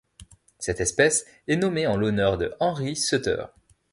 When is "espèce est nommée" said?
0.81-1.85